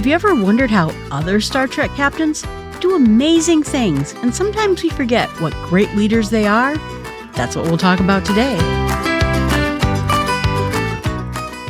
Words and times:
Have 0.00 0.06
you 0.06 0.14
ever 0.14 0.34
wondered 0.34 0.70
how 0.70 0.88
other 1.10 1.42
Star 1.42 1.66
Trek 1.66 1.90
captains 1.90 2.42
do 2.80 2.96
amazing 2.96 3.62
things 3.62 4.14
and 4.22 4.34
sometimes 4.34 4.82
we 4.82 4.88
forget 4.88 5.28
what 5.42 5.52
great 5.68 5.94
leaders 5.94 6.30
they 6.30 6.46
are? 6.46 6.74
That's 7.34 7.54
what 7.54 7.66
we'll 7.66 7.76
talk 7.76 8.00
about 8.00 8.24
today. 8.24 8.56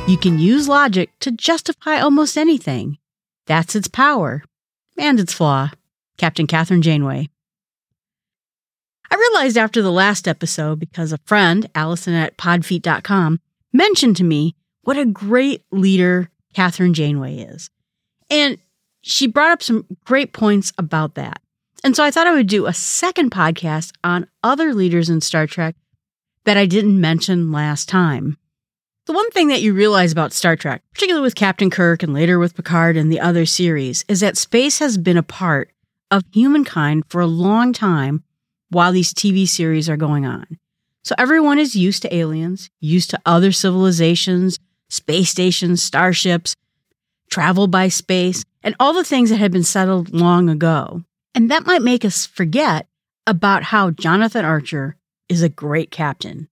You 0.07 0.17
can 0.17 0.39
use 0.39 0.69
logic 0.69 1.11
to 1.19 1.33
justify 1.33 1.99
almost 1.99 2.39
anything. 2.39 2.99
That's 3.47 3.75
its 3.75 3.89
power 3.89 4.45
and 4.97 5.19
its 5.19 5.33
flaw. 5.33 5.73
Captain 6.17 6.47
Kathryn 6.47 6.83
Janeway. 6.83 7.29
I 9.11 9.15
realized 9.17 9.59
after 9.59 9.83
the 9.83 9.91
last 9.91 10.29
episode, 10.29 10.79
because 10.79 11.11
a 11.11 11.19
friend, 11.25 11.69
Allison 11.75 12.15
at 12.15 12.37
podfeet.com, 12.37 13.41
mentioned 13.73 14.17
to 14.19 14.25
me 14.25 14.55
what 14.83 14.97
a 14.97 15.05
great 15.05 15.65
leader 15.73 16.31
Kathryn 16.55 16.93
Janeway 16.93 17.39
is. 17.39 17.71
And 18.31 18.59
she 19.03 19.27
brought 19.27 19.51
up 19.51 19.63
some 19.63 19.87
great 20.05 20.33
points 20.33 20.73
about 20.79 21.15
that. 21.17 21.41
And 21.83 21.97
so 21.97 22.05
I 22.05 22.11
thought 22.11 22.27
I 22.27 22.35
would 22.35 22.47
do 22.47 22.67
a 22.67 22.75
second 22.75 23.31
podcast 23.31 23.93
on 24.05 24.29
other 24.43 24.75
leaders 24.75 25.09
in 25.09 25.21
Star 25.21 25.47
Trek 25.47 25.75
that 26.45 26.57
I 26.57 26.67
didn't 26.67 27.01
mention 27.01 27.53
last 27.53 27.89
time. 27.89 28.37
The 29.07 29.13
one 29.13 29.31
thing 29.31 29.49
that 29.49 29.63
you 29.63 29.73
realize 29.73 30.13
about 30.13 30.33
Star 30.33 30.57
Trek, 30.57 30.83
particularly 30.93 31.25
with 31.25 31.35
Captain 31.35 31.71
Kirk 31.71 32.03
and 32.03 32.15
later 32.15 32.39
with 32.39 32.55
Picard 32.55 32.97
and 32.97 33.11
the 33.11 33.21
other 33.21 33.47
series, 33.47 34.05
is 34.09 34.21
that 34.21 34.37
space 34.37 34.79
has 34.79 34.99
been 34.99 35.17
a 35.17 35.23
part 35.23 35.73
of 36.11 36.23
humankind 36.33 37.05
for 37.09 37.21
a 37.21 37.27
long 37.27 37.73
time 37.73 38.23
while 38.69 38.93
these 38.93 39.13
TV 39.15 39.49
series 39.49 39.89
are 39.89 39.97
going 39.97 40.27
on. 40.27 40.59
So 41.03 41.15
everyone 41.19 41.59
is 41.59 41.75
used 41.75 42.03
to 42.03 42.15
aliens, 42.15 42.69
used 42.79 43.11
to 43.11 43.21
other 43.25 43.53
civilizations, 43.53 44.59
space 44.91 45.31
stations, 45.31 45.83
starships, 45.83 46.55
travel 47.31 47.67
by 47.67 47.89
space, 47.89 48.45
and 48.63 48.75
all 48.79 48.93
the 48.93 49.05
things 49.05 49.31
that 49.31 49.39
had 49.39 49.53
been 49.53 49.65
settled 49.65 50.13
long 50.13 50.49
ago. 50.49 51.03
And 51.35 51.51
that 51.51 51.67
might 51.67 51.83
make 51.83 52.05
us 52.05 52.27
forget 52.27 52.87
about 53.27 53.65
how 53.65 53.91
Jonathan 53.91 54.45
Archer 54.45 54.97
is 55.29 55.43
a 55.43 55.49
great 55.49 55.91
captain. 55.91 56.49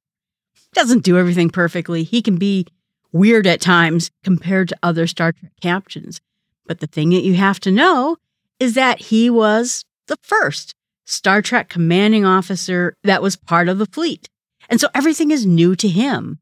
Doesn't 0.73 1.05
do 1.05 1.19
everything 1.19 1.51
perfectly. 1.51 2.05
He 2.05 2.23
can 2.23 2.37
be 2.37 2.67
weird 3.13 3.47
at 3.47 3.61
times 3.61 4.11
compared 4.23 4.69
to 4.69 4.79
other 4.83 5.07
Star 5.07 5.33
Trek 5.33 5.53
captains. 5.61 6.21
But 6.67 6.81
the 6.81 6.87
thing 6.87 7.11
that 7.11 7.25
you 7.25 7.35
have 7.35 7.59
to 7.61 7.71
know 7.71 8.17
is 8.61 8.75
that 8.75 9.01
he 9.01 9.31
was 9.31 9.85
the 10.07 10.19
first 10.23 10.75
Star 11.07 11.41
Trek 11.43 11.69
commanding 11.69 12.25
officer 12.25 12.95
that 13.03 13.23
was 13.23 13.35
part 13.37 13.69
of 13.69 13.79
the 13.79 13.87
fleet. 13.87 14.29
And 14.69 14.81
so 14.81 14.89
everything 14.95 15.31
is 15.31 15.47
new 15.47 15.75
to 15.77 15.89
him. 15.89 16.39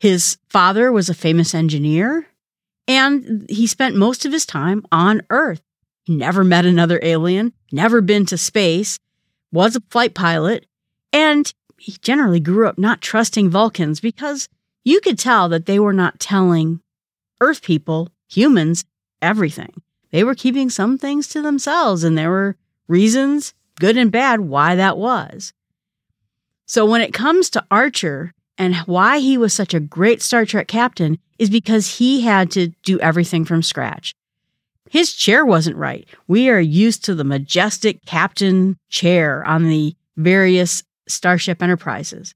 His 0.00 0.38
father 0.48 0.90
was 0.90 1.08
a 1.08 1.14
famous 1.14 1.54
engineer, 1.54 2.26
and 2.86 3.46
he 3.48 3.66
spent 3.66 3.96
most 3.96 4.24
of 4.24 4.32
his 4.32 4.46
time 4.46 4.84
on 4.92 5.22
Earth. 5.30 5.62
He 6.04 6.14
never 6.14 6.44
met 6.44 6.66
another 6.66 7.00
alien, 7.02 7.52
never 7.72 8.00
been 8.00 8.26
to 8.26 8.36
space, 8.36 8.98
was 9.52 9.76
a 9.76 9.82
flight 9.90 10.14
pilot, 10.14 10.66
and 11.12 11.52
he 11.78 11.92
generally 12.02 12.40
grew 12.40 12.68
up 12.68 12.78
not 12.78 13.00
trusting 13.00 13.50
Vulcans 13.50 14.00
because 14.00 14.48
you 14.84 15.00
could 15.00 15.18
tell 15.18 15.48
that 15.48 15.66
they 15.66 15.78
were 15.78 15.92
not 15.92 16.20
telling 16.20 16.80
Earth 17.40 17.62
people, 17.62 18.10
humans, 18.28 18.84
everything. 19.22 19.72
They 20.10 20.24
were 20.24 20.34
keeping 20.34 20.70
some 20.70 20.98
things 20.98 21.26
to 21.28 21.42
themselves, 21.42 22.04
and 22.04 22.16
there 22.16 22.30
were 22.30 22.56
reasons, 22.86 23.54
good 23.80 23.96
and 23.96 24.12
bad, 24.12 24.40
why 24.40 24.74
that 24.76 24.98
was. 24.98 25.52
So 26.66 26.86
when 26.86 27.00
it 27.00 27.12
comes 27.12 27.50
to 27.50 27.64
Archer 27.70 28.32
and 28.58 28.76
why 28.86 29.18
he 29.18 29.36
was 29.36 29.52
such 29.52 29.74
a 29.74 29.80
great 29.80 30.22
Star 30.22 30.44
Trek 30.44 30.68
captain, 30.68 31.18
is 31.38 31.50
because 31.50 31.98
he 31.98 32.20
had 32.20 32.50
to 32.52 32.68
do 32.84 32.98
everything 33.00 33.44
from 33.44 33.62
scratch. 33.62 34.14
His 34.90 35.12
chair 35.12 35.44
wasn't 35.44 35.76
right. 35.76 36.06
We 36.28 36.48
are 36.48 36.60
used 36.60 37.04
to 37.04 37.14
the 37.14 37.24
majestic 37.24 38.04
captain 38.04 38.76
chair 38.88 39.44
on 39.44 39.64
the 39.64 39.96
various 40.16 40.84
Starship 41.08 41.62
Enterprises. 41.62 42.34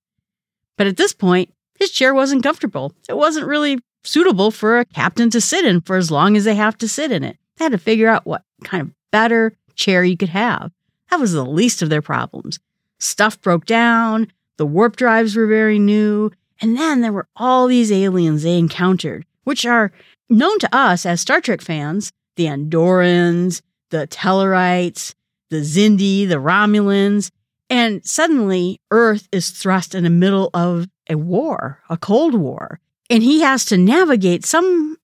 But 0.77 0.89
at 0.89 0.97
this 0.97 1.13
point, 1.13 1.53
his 1.79 1.91
chair 1.91 2.15
wasn't 2.15 2.43
comfortable. 2.43 2.93
It 3.09 3.17
wasn't 3.17 3.47
really 3.47 3.79
suitable 4.03 4.51
for 4.51 4.79
a 4.79 4.85
captain 4.85 5.31
to 5.31 5.41
sit 5.41 5.65
in 5.65 5.81
for 5.81 5.97
as 5.97 6.11
long 6.11 6.37
as 6.37 6.45
they 6.45 6.55
have 6.55 6.77
to 6.79 6.89
sit 6.89 7.13
in 7.13 7.23
it. 7.23 7.37
They 7.57 7.67
had 7.67 7.73
to 7.73 7.79
figure 7.79 8.09
out 8.09 8.27
what 8.27 8.43
kind 8.65 8.81
of 8.81 8.91
better 9.13 9.53
chair 9.75 10.03
you 10.03 10.17
could 10.17 10.31
have. 10.31 10.73
That 11.11 11.21
was 11.21 11.33
the 11.33 11.45
least 11.45 11.83
of 11.83 11.91
their 11.91 12.03
problems. 12.03 12.59
Stuff 12.99 13.41
broke 13.41 13.65
down, 13.65 14.33
the 14.59 14.67
warp 14.67 14.97
drives 14.97 15.35
were 15.35 15.47
very 15.47 15.79
new, 15.79 16.31
and 16.61 16.77
then 16.77 17.01
there 17.01 17.13
were 17.13 17.29
all 17.37 17.67
these 17.67 17.91
aliens 17.91 18.43
they 18.43 18.59
encountered, 18.59 19.25
which 19.45 19.65
are 19.65 19.93
known 20.29 20.59
to 20.59 20.77
us 20.77 21.07
as 21.07 21.21
Star 21.21 21.41
Trek 21.41 21.63
fans 21.63 22.13
the 22.37 22.45
Andorians, 22.45 23.63
the 23.91 24.07
Tellarites, 24.07 25.15
the 25.51 25.57
Xindi, 25.57 26.29
the 26.29 26.37
Romulans. 26.37 27.31
And 27.71 28.05
suddenly, 28.05 28.81
Earth 28.91 29.29
is 29.33 29.51
thrust 29.51 29.95
in 29.95 30.05
the 30.05 30.11
middle 30.11 30.51
of 30.55 30.87
a 31.09 31.17
war, 31.17 31.81
a 31.91 31.97
Cold 31.97 32.35
War. 32.35 32.79
And 33.11 33.23
he 33.23 33.41
has 33.41 33.65
to 33.67 33.77
navigate 33.77 34.45
some 34.45 34.97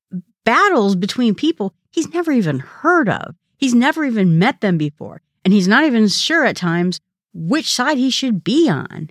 battles 0.44 0.94
between 0.94 1.34
people 1.34 1.75
he's 1.91 2.12
never 2.12 2.31
even 2.31 2.60
heard 2.60 3.09
of. 3.09 3.34
He's 3.56 3.75
never 3.75 4.04
even 4.04 4.38
met 4.38 4.60
them 4.60 4.78
before. 4.78 5.22
And 5.44 5.53
he's 5.53 5.69
not 5.69 5.84
even 5.84 6.09
sure 6.09 6.44
at 6.44 6.56
times 6.56 7.00
which 7.32 7.72
side 7.72 7.98
he 7.98 8.10
should 8.10 8.44
be 8.44 8.69
on. 8.69 9.10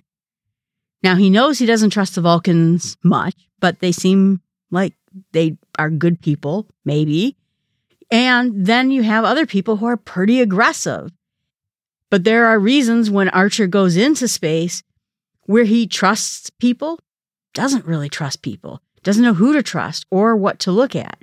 Now, 1.04 1.16
he 1.16 1.28
knows 1.28 1.58
he 1.58 1.66
doesn't 1.66 1.90
trust 1.90 2.14
the 2.14 2.22
Vulcans 2.22 2.96
much, 3.02 3.34
but 3.60 3.80
they 3.80 3.92
seem 3.92 4.40
like 4.70 4.94
they 5.32 5.58
are 5.78 5.90
good 5.90 6.18
people, 6.22 6.66
maybe. 6.86 7.36
And 8.10 8.64
then 8.64 8.90
you 8.90 9.02
have 9.02 9.22
other 9.22 9.44
people 9.44 9.76
who 9.76 9.84
are 9.84 9.98
pretty 9.98 10.40
aggressive. 10.40 11.12
But 12.08 12.24
there 12.24 12.46
are 12.46 12.58
reasons 12.58 13.10
when 13.10 13.28
Archer 13.28 13.66
goes 13.66 13.98
into 13.98 14.26
space 14.26 14.82
where 15.44 15.64
he 15.64 15.86
trusts 15.86 16.48
people, 16.48 16.98
doesn't 17.52 17.84
really 17.84 18.08
trust 18.08 18.40
people, 18.40 18.80
doesn't 19.02 19.22
know 19.22 19.34
who 19.34 19.52
to 19.52 19.62
trust 19.62 20.06
or 20.10 20.34
what 20.34 20.58
to 20.60 20.72
look 20.72 20.96
at. 20.96 21.22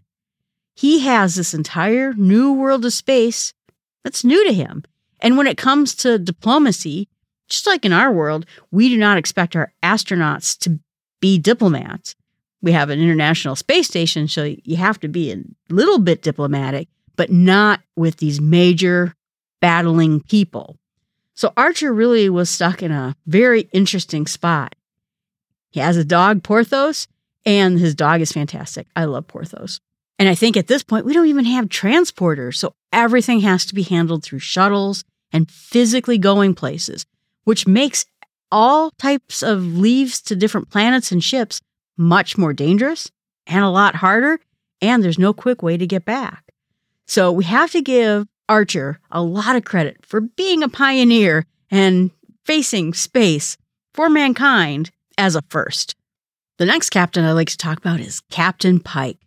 He 0.75 0.99
has 0.99 1.33
this 1.33 1.55
entire 1.55 2.13
new 2.13 2.53
world 2.53 2.85
of 2.85 2.93
space 2.93 3.55
that's 4.03 4.23
new 4.23 4.45
to 4.45 4.53
him. 4.53 4.83
And 5.19 5.37
when 5.37 5.47
it 5.47 5.57
comes 5.57 5.95
to 5.95 6.19
diplomacy, 6.19 7.09
just 7.51 7.67
like 7.67 7.85
in 7.85 7.93
our 7.93 8.11
world, 8.11 8.45
we 8.71 8.89
do 8.89 8.97
not 8.97 9.17
expect 9.17 9.55
our 9.55 9.73
astronauts 9.83 10.57
to 10.59 10.79
be 11.19 11.37
diplomats. 11.37 12.15
We 12.61 12.71
have 12.71 12.89
an 12.89 12.99
international 13.01 13.55
space 13.55 13.87
station, 13.87 14.27
so 14.27 14.55
you 14.63 14.77
have 14.77 14.99
to 15.01 15.07
be 15.07 15.31
a 15.31 15.43
little 15.69 15.99
bit 15.99 16.21
diplomatic, 16.21 16.87
but 17.15 17.31
not 17.31 17.81
with 17.95 18.17
these 18.17 18.39
major 18.39 19.15
battling 19.59 20.21
people. 20.21 20.77
So 21.33 21.51
Archer 21.57 21.93
really 21.93 22.29
was 22.29 22.49
stuck 22.49 22.81
in 22.81 22.91
a 22.91 23.15
very 23.25 23.69
interesting 23.73 24.27
spot. 24.27 24.75
He 25.71 25.79
has 25.79 25.97
a 25.97 26.05
dog, 26.05 26.43
Porthos, 26.43 27.07
and 27.45 27.79
his 27.79 27.95
dog 27.95 28.21
is 28.21 28.31
fantastic. 28.31 28.87
I 28.95 29.05
love 29.05 29.27
Porthos. 29.27 29.79
And 30.19 30.29
I 30.29 30.35
think 30.35 30.55
at 30.55 30.67
this 30.67 30.83
point, 30.83 31.05
we 31.05 31.13
don't 31.13 31.27
even 31.27 31.45
have 31.45 31.65
transporters. 31.65 32.55
So 32.55 32.73
everything 32.93 33.39
has 33.41 33.65
to 33.65 33.75
be 33.75 33.83
handled 33.83 34.23
through 34.23 34.39
shuttles 34.39 35.03
and 35.33 35.49
physically 35.49 36.17
going 36.17 36.53
places 36.53 37.05
which 37.43 37.67
makes 37.67 38.05
all 38.51 38.91
types 38.91 39.41
of 39.41 39.77
leaves 39.77 40.21
to 40.21 40.35
different 40.35 40.69
planets 40.69 41.11
and 41.11 41.23
ships 41.23 41.61
much 41.97 42.37
more 42.37 42.53
dangerous 42.53 43.09
and 43.47 43.63
a 43.63 43.69
lot 43.69 43.95
harder, 43.95 44.39
and 44.81 45.03
there's 45.03 45.19
no 45.19 45.33
quick 45.33 45.61
way 45.63 45.77
to 45.77 45.87
get 45.87 46.05
back. 46.05 46.43
So 47.07 47.31
we 47.31 47.43
have 47.45 47.71
to 47.71 47.81
give 47.81 48.27
Archer 48.47 48.99
a 49.11 49.21
lot 49.21 49.55
of 49.55 49.65
credit 49.65 50.05
for 50.05 50.21
being 50.21 50.63
a 50.63 50.69
pioneer 50.69 51.45
and 51.69 52.11
facing 52.45 52.93
space 52.93 53.57
for 53.93 54.09
mankind 54.09 54.91
as 55.17 55.35
a 55.35 55.43
first. 55.49 55.95
The 56.57 56.65
next 56.65 56.89
captain 56.89 57.25
I'd 57.25 57.31
like 57.31 57.49
to 57.49 57.57
talk 57.57 57.77
about 57.77 57.99
is 57.99 58.21
Captain 58.29 58.79
Pike. 58.79 59.17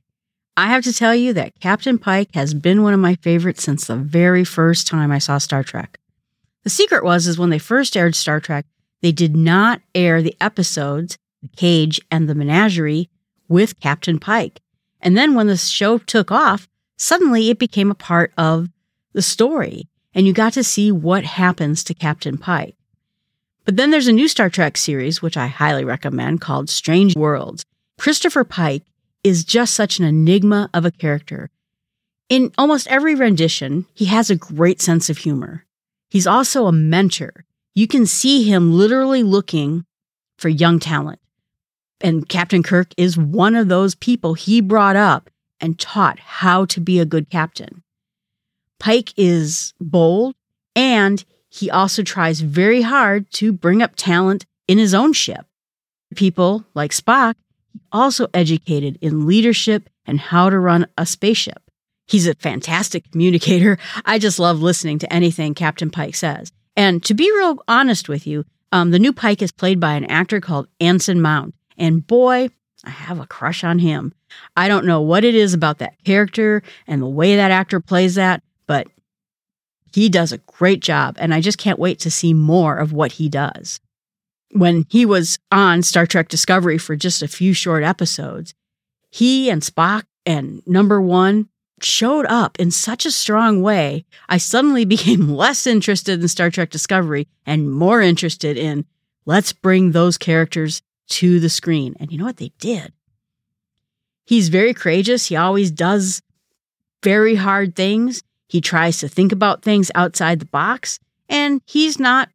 I 0.56 0.68
have 0.68 0.84
to 0.84 0.92
tell 0.92 1.14
you 1.14 1.32
that 1.32 1.58
Captain 1.58 1.98
Pike 1.98 2.30
has 2.34 2.54
been 2.54 2.82
one 2.82 2.94
of 2.94 3.00
my 3.00 3.16
favorites 3.16 3.64
since 3.64 3.86
the 3.86 3.96
very 3.96 4.44
first 4.44 4.86
time 4.86 5.10
I 5.10 5.18
saw 5.18 5.38
Star 5.38 5.64
Trek. 5.64 5.98
The 6.64 6.70
secret 6.70 7.04
was 7.04 7.26
is 7.26 7.38
when 7.38 7.50
they 7.50 7.58
first 7.58 7.96
aired 7.96 8.14
Star 8.14 8.40
Trek, 8.40 8.66
they 9.02 9.12
did 9.12 9.36
not 9.36 9.82
air 9.94 10.22
the 10.22 10.36
episodes, 10.40 11.18
The 11.42 11.48
Cage 11.48 12.00
and 12.10 12.26
the 12.26 12.34
Menagerie, 12.34 13.10
with 13.48 13.78
Captain 13.80 14.18
Pike. 14.18 14.60
And 15.02 15.16
then 15.16 15.34
when 15.34 15.46
the 15.46 15.58
show 15.58 15.98
took 15.98 16.32
off, 16.32 16.66
suddenly 16.96 17.50
it 17.50 17.58
became 17.58 17.90
a 17.90 17.94
part 17.94 18.32
of 18.38 18.70
the 19.12 19.20
story, 19.20 19.88
and 20.14 20.26
you 20.26 20.32
got 20.32 20.54
to 20.54 20.64
see 20.64 20.90
what 20.90 21.24
happens 21.24 21.84
to 21.84 21.92
Captain 21.92 22.38
Pike. 22.38 22.76
But 23.66 23.76
then 23.76 23.90
there's 23.90 24.08
a 24.08 24.12
new 24.12 24.26
Star 24.26 24.48
Trek 24.48 24.78
series, 24.78 25.20
which 25.20 25.36
I 25.36 25.48
highly 25.48 25.84
recommend, 25.84 26.40
called 26.40 26.70
Strange 26.70 27.14
Worlds. 27.14 27.66
Christopher 27.98 28.44
Pike 28.44 28.84
is 29.22 29.44
just 29.44 29.74
such 29.74 29.98
an 29.98 30.06
enigma 30.06 30.70
of 30.72 30.86
a 30.86 30.90
character. 30.90 31.50
In 32.30 32.52
almost 32.56 32.86
every 32.88 33.14
rendition, 33.14 33.84
he 33.92 34.06
has 34.06 34.30
a 34.30 34.36
great 34.36 34.80
sense 34.80 35.10
of 35.10 35.18
humor. 35.18 35.66
He's 36.14 36.28
also 36.28 36.68
a 36.68 36.72
mentor. 36.72 37.44
You 37.74 37.88
can 37.88 38.06
see 38.06 38.44
him 38.44 38.72
literally 38.72 39.24
looking 39.24 39.84
for 40.38 40.48
young 40.48 40.78
talent. 40.78 41.18
And 42.00 42.28
Captain 42.28 42.62
Kirk 42.62 42.92
is 42.96 43.18
one 43.18 43.56
of 43.56 43.66
those 43.66 43.96
people 43.96 44.34
he 44.34 44.60
brought 44.60 44.94
up 44.94 45.28
and 45.60 45.76
taught 45.76 46.20
how 46.20 46.66
to 46.66 46.80
be 46.80 47.00
a 47.00 47.04
good 47.04 47.30
captain. 47.30 47.82
Pike 48.78 49.12
is 49.16 49.74
bold 49.80 50.36
and 50.76 51.24
he 51.48 51.68
also 51.68 52.04
tries 52.04 52.42
very 52.42 52.82
hard 52.82 53.28
to 53.32 53.52
bring 53.52 53.82
up 53.82 53.96
talent 53.96 54.46
in 54.68 54.78
his 54.78 54.94
own 54.94 55.14
ship. 55.14 55.46
People 56.14 56.64
like 56.74 56.92
Spock, 56.92 57.34
he 57.72 57.80
also 57.90 58.28
educated 58.32 58.98
in 59.00 59.26
leadership 59.26 59.90
and 60.06 60.20
how 60.20 60.48
to 60.48 60.60
run 60.60 60.86
a 60.96 61.06
spaceship. 61.06 61.63
He's 62.06 62.26
a 62.26 62.34
fantastic 62.34 63.10
communicator. 63.10 63.78
I 64.04 64.18
just 64.18 64.38
love 64.38 64.60
listening 64.60 64.98
to 65.00 65.12
anything 65.12 65.54
Captain 65.54 65.90
Pike 65.90 66.14
says. 66.14 66.52
And 66.76 67.02
to 67.04 67.14
be 67.14 67.30
real 67.30 67.58
honest 67.68 68.08
with 68.08 68.26
you, 68.26 68.44
um, 68.72 68.90
the 68.90 68.98
new 68.98 69.12
Pike 69.12 69.42
is 69.42 69.52
played 69.52 69.78
by 69.78 69.94
an 69.94 70.04
actor 70.06 70.40
called 70.40 70.68
Anson 70.80 71.20
Mount. 71.20 71.54
And 71.78 72.06
boy, 72.06 72.50
I 72.84 72.90
have 72.90 73.20
a 73.20 73.26
crush 73.26 73.64
on 73.64 73.78
him. 73.78 74.12
I 74.56 74.68
don't 74.68 74.86
know 74.86 75.00
what 75.00 75.24
it 75.24 75.34
is 75.34 75.54
about 75.54 75.78
that 75.78 76.02
character 76.04 76.62
and 76.86 77.00
the 77.00 77.08
way 77.08 77.36
that 77.36 77.50
actor 77.50 77.80
plays 77.80 78.16
that, 78.16 78.42
but 78.66 78.88
he 79.92 80.08
does 80.08 80.32
a 80.32 80.38
great 80.38 80.80
job. 80.80 81.16
And 81.18 81.32
I 81.32 81.40
just 81.40 81.58
can't 81.58 81.78
wait 81.78 82.00
to 82.00 82.10
see 82.10 82.34
more 82.34 82.76
of 82.76 82.92
what 82.92 83.12
he 83.12 83.28
does. 83.28 83.80
When 84.50 84.86
he 84.88 85.06
was 85.06 85.38
on 85.50 85.82
Star 85.82 86.06
Trek 86.06 86.28
Discovery 86.28 86.78
for 86.78 86.96
just 86.96 87.22
a 87.22 87.28
few 87.28 87.52
short 87.54 87.82
episodes, 87.82 88.54
he 89.10 89.50
and 89.50 89.62
Spock 89.62 90.04
and 90.26 90.62
Number 90.66 91.00
One 91.00 91.48
showed 91.84 92.26
up 92.26 92.58
in 92.58 92.70
such 92.70 93.06
a 93.06 93.10
strong 93.10 93.62
way, 93.62 94.04
I 94.28 94.38
suddenly 94.38 94.84
became 94.96 95.28
less 95.28 95.66
interested 95.66 96.20
in 96.20 96.28
Star 96.28 96.50
Trek 96.50 96.70
Discovery 96.70 97.28
and 97.46 97.72
more 97.72 98.00
interested 98.00 98.56
in 98.56 98.84
let's 99.26 99.52
bring 99.52 99.92
those 99.92 100.18
characters 100.18 100.82
to 101.08 101.40
the 101.40 101.48
screen. 101.48 101.94
And 102.00 102.10
you 102.10 102.18
know 102.18 102.24
what? 102.24 102.38
They 102.38 102.52
did. 102.58 102.92
He's 104.24 104.48
very 104.48 104.72
courageous. 104.72 105.26
He 105.26 105.36
always 105.36 105.70
does 105.70 106.22
very 107.02 107.34
hard 107.34 107.76
things. 107.76 108.22
He 108.48 108.60
tries 108.60 108.98
to 108.98 109.08
think 109.08 109.32
about 109.32 109.62
things 109.62 109.90
outside 109.94 110.38
the 110.38 110.46
box, 110.46 110.98
and 111.28 111.60
he's 111.66 111.98
not 111.98 112.28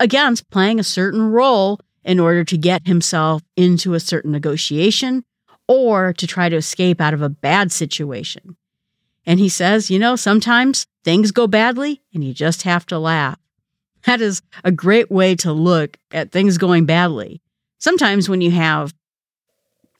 against 0.00 0.50
playing 0.50 0.80
a 0.80 0.84
certain 0.84 1.30
role 1.30 1.80
in 2.04 2.18
order 2.18 2.44
to 2.44 2.56
get 2.56 2.86
himself 2.86 3.42
into 3.56 3.94
a 3.94 4.00
certain 4.00 4.32
negotiation 4.32 5.24
or 5.66 6.12
to 6.14 6.26
try 6.26 6.48
to 6.48 6.56
escape 6.56 7.00
out 7.00 7.14
of 7.14 7.22
a 7.22 7.28
bad 7.28 7.70
situation. 7.70 8.56
And 9.28 9.38
he 9.38 9.50
says, 9.50 9.90
you 9.90 9.98
know, 9.98 10.16
sometimes 10.16 10.86
things 11.04 11.32
go 11.32 11.46
badly 11.46 12.00
and 12.14 12.24
you 12.24 12.32
just 12.32 12.62
have 12.62 12.86
to 12.86 12.98
laugh. 12.98 13.38
That 14.06 14.22
is 14.22 14.40
a 14.64 14.72
great 14.72 15.10
way 15.10 15.34
to 15.36 15.52
look 15.52 15.98
at 16.10 16.32
things 16.32 16.56
going 16.56 16.86
badly. 16.86 17.42
Sometimes 17.76 18.30
when 18.30 18.40
you 18.40 18.50
have 18.52 18.94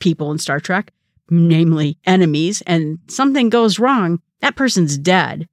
people 0.01 0.33
in 0.33 0.39
Star 0.39 0.61
Trek, 0.61 0.95
namely 1.29 1.99
enemies, 2.07 2.63
and 2.63 3.01
something 3.07 3.51
goes 3.51 3.79
wrong, 3.79 4.23
that 4.41 4.57
person's 4.57 4.97
dead. 4.97 5.47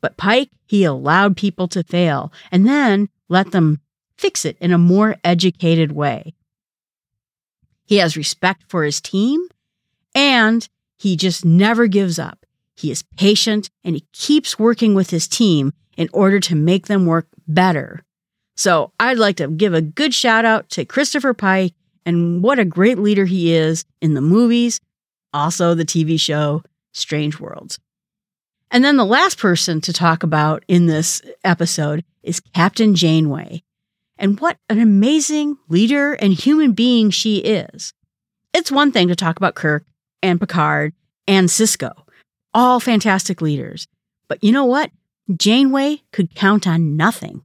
But 0.00 0.16
Pike, 0.16 0.50
he 0.66 0.82
allowed 0.82 1.36
people 1.36 1.68
to 1.68 1.84
fail 1.84 2.32
and 2.50 2.66
then 2.66 3.10
let 3.28 3.52
them 3.52 3.80
fix 4.18 4.44
it 4.44 4.56
in 4.60 4.72
a 4.72 4.78
more 4.78 5.14
educated 5.22 5.92
way. 5.92 6.34
He 7.86 7.98
has 7.98 8.16
respect 8.16 8.64
for 8.66 8.82
his 8.82 9.00
team 9.00 9.46
and 10.16 10.68
he 10.98 11.14
just 11.14 11.44
never 11.44 11.86
gives 11.86 12.18
up. 12.18 12.39
He 12.80 12.90
is 12.90 13.04
patient 13.18 13.68
and 13.84 13.94
he 13.94 14.06
keeps 14.14 14.58
working 14.58 14.94
with 14.94 15.10
his 15.10 15.28
team 15.28 15.74
in 15.98 16.08
order 16.14 16.40
to 16.40 16.54
make 16.54 16.86
them 16.86 17.04
work 17.04 17.28
better. 17.46 18.02
So 18.56 18.92
I'd 18.98 19.18
like 19.18 19.36
to 19.36 19.48
give 19.48 19.74
a 19.74 19.82
good 19.82 20.14
shout 20.14 20.46
out 20.46 20.70
to 20.70 20.86
Christopher 20.86 21.34
Pike 21.34 21.74
and 22.06 22.42
what 22.42 22.58
a 22.58 22.64
great 22.64 22.98
leader 22.98 23.26
he 23.26 23.52
is 23.52 23.84
in 24.00 24.14
the 24.14 24.22
movies, 24.22 24.80
also 25.34 25.74
the 25.74 25.84
TV 25.84 26.18
show 26.18 26.62
Strange 26.92 27.38
Worlds. 27.38 27.78
And 28.70 28.82
then 28.82 28.96
the 28.96 29.04
last 29.04 29.38
person 29.38 29.82
to 29.82 29.92
talk 29.92 30.22
about 30.22 30.64
in 30.66 30.86
this 30.86 31.20
episode 31.44 32.02
is 32.22 32.40
Captain 32.40 32.94
Janeway. 32.94 33.62
And 34.16 34.40
what 34.40 34.56
an 34.70 34.80
amazing 34.80 35.58
leader 35.68 36.14
and 36.14 36.32
human 36.32 36.72
being 36.72 37.10
she 37.10 37.38
is. 37.38 37.92
It's 38.54 38.72
one 38.72 38.90
thing 38.90 39.08
to 39.08 39.16
talk 39.16 39.36
about 39.36 39.54
Kirk 39.54 39.84
and 40.22 40.40
Picard 40.40 40.94
and 41.26 41.48
Sisko, 41.48 41.92
all 42.54 42.80
fantastic 42.80 43.40
leaders. 43.40 43.86
But 44.28 44.42
you 44.42 44.52
know 44.52 44.64
what? 44.64 44.90
Janeway 45.36 46.02
could 46.12 46.34
count 46.34 46.66
on 46.66 46.96
nothing. 46.96 47.42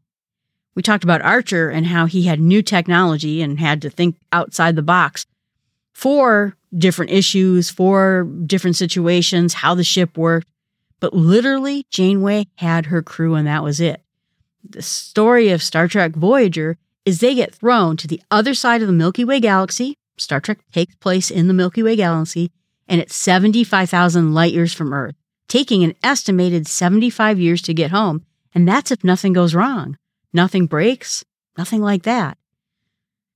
We 0.75 0.81
talked 0.81 1.03
about 1.03 1.21
Archer 1.21 1.69
and 1.69 1.87
how 1.87 2.05
he 2.05 2.23
had 2.23 2.39
new 2.39 2.61
technology 2.61 3.41
and 3.41 3.59
had 3.59 3.81
to 3.83 3.89
think 3.89 4.17
outside 4.31 4.75
the 4.75 4.81
box 4.81 5.25
for 5.93 6.57
different 6.77 7.11
issues, 7.11 7.69
for 7.69 8.25
different 8.45 8.75
situations, 8.75 9.53
how 9.53 9.75
the 9.75 9.83
ship 9.83 10.17
worked. 10.17 10.49
But 10.99 11.13
literally, 11.13 11.85
Janeway 11.89 12.47
had 12.55 12.87
her 12.87 13.01
crew 13.01 13.35
and 13.35 13.47
that 13.47 13.63
was 13.63 13.79
it. 13.79 14.01
The 14.67 14.81
story 14.81 15.49
of 15.49 15.63
Star 15.63 15.87
Trek 15.87 16.13
Voyager 16.15 16.77
is 17.05 17.19
they 17.19 17.35
get 17.35 17.55
thrown 17.55 17.97
to 17.97 18.07
the 18.07 18.21
other 18.31 18.53
side 18.53 18.81
of 18.81 18.87
the 18.87 18.93
Milky 18.93 19.23
Way 19.23 19.39
galaxy. 19.39 19.97
Star 20.17 20.41
Trek 20.41 20.59
takes 20.73 20.95
place 20.95 21.29
in 21.29 21.47
the 21.47 21.53
Milky 21.53 21.83
Way 21.83 21.95
galaxy 21.95 22.51
and 22.87 23.01
it's 23.01 23.15
75,000 23.15 24.33
light 24.33 24.53
years 24.53 24.73
from 24.73 24.93
Earth, 24.93 25.15
taking 25.47 25.83
an 25.83 25.95
estimated 26.03 26.67
75 26.67 27.39
years 27.39 27.61
to 27.63 27.73
get 27.73 27.91
home. 27.91 28.25
And 28.53 28.67
that's 28.67 28.91
if 28.91 29.03
nothing 29.03 29.33
goes 29.33 29.55
wrong. 29.55 29.97
Nothing 30.33 30.65
breaks, 30.65 31.23
nothing 31.57 31.81
like 31.81 32.03
that. 32.03 32.37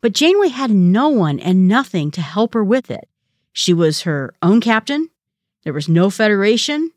But 0.01 0.13
Janeway 0.13 0.50
had 0.50 0.72
no 0.72 1.10
one 1.10 1.40
and 1.40 1.68
nothing 1.68 2.12
to 2.12 2.22
help 2.22 2.54
her 2.54 2.63
with 2.63 2.90
it. 2.90 3.10
She 3.51 3.74
was 3.74 4.01
her 4.01 4.34
own 4.42 4.62
captain. 4.62 5.10
There 5.63 5.74
was 5.74 5.90
no 5.90 6.10
federation. 6.10 6.92